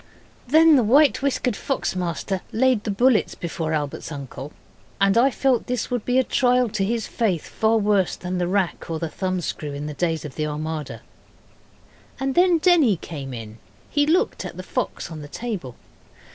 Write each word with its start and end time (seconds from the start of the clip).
Then 0.47 0.77
the 0.77 0.83
white 0.83 1.21
whiskered 1.21 1.55
fox 1.55 1.95
master 1.95 2.41
laid 2.51 2.85
the 2.85 2.89
bullets 2.89 3.35
before 3.35 3.71
Albert's 3.71 4.11
uncle, 4.11 4.51
and 4.99 5.15
I 5.15 5.29
felt 5.29 5.67
this 5.67 5.91
would 5.91 6.05
be 6.05 6.17
a 6.17 6.23
trial 6.23 6.69
to 6.69 6.83
his 6.83 7.05
faith 7.05 7.45
far 7.47 7.77
worse 7.77 8.15
than 8.15 8.39
the 8.39 8.47
rack 8.47 8.89
or 8.89 8.97
the 8.97 9.09
thumb 9.09 9.41
screw 9.41 9.73
in 9.73 9.85
the 9.85 9.93
days 9.93 10.25
of 10.25 10.33
the 10.33 10.47
Armada. 10.47 11.03
And 12.19 12.33
then 12.33 12.57
Denny 12.57 12.97
came 12.97 13.31
in. 13.31 13.59
He 13.91 14.07
looked 14.07 14.43
at 14.43 14.57
the 14.57 14.63
fox 14.63 15.11
on 15.11 15.21
the 15.21 15.27
table. 15.27 15.75